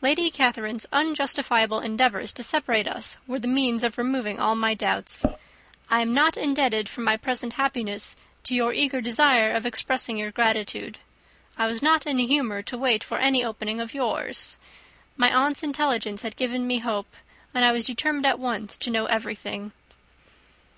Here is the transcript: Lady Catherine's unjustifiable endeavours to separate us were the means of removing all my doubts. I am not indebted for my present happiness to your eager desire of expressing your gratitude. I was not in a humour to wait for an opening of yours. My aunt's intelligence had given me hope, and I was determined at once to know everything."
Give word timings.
Lady 0.00 0.30
Catherine's 0.30 0.86
unjustifiable 0.90 1.80
endeavours 1.80 2.32
to 2.32 2.42
separate 2.42 2.88
us 2.88 3.18
were 3.26 3.38
the 3.38 3.46
means 3.46 3.82
of 3.82 3.98
removing 3.98 4.40
all 4.40 4.54
my 4.54 4.72
doubts. 4.72 5.22
I 5.90 6.00
am 6.00 6.14
not 6.14 6.34
indebted 6.34 6.88
for 6.88 7.02
my 7.02 7.18
present 7.18 7.52
happiness 7.60 8.16
to 8.44 8.54
your 8.54 8.72
eager 8.72 9.02
desire 9.02 9.52
of 9.52 9.66
expressing 9.66 10.16
your 10.16 10.30
gratitude. 10.30 10.96
I 11.58 11.66
was 11.66 11.82
not 11.82 12.06
in 12.06 12.18
a 12.18 12.26
humour 12.26 12.62
to 12.62 12.78
wait 12.78 13.04
for 13.04 13.18
an 13.18 13.36
opening 13.36 13.78
of 13.82 13.92
yours. 13.92 14.56
My 15.14 15.30
aunt's 15.30 15.62
intelligence 15.62 16.22
had 16.22 16.36
given 16.36 16.66
me 16.66 16.78
hope, 16.78 17.14
and 17.52 17.62
I 17.62 17.72
was 17.72 17.84
determined 17.84 18.24
at 18.24 18.38
once 18.40 18.78
to 18.78 18.88
know 18.90 19.04
everything." 19.04 19.72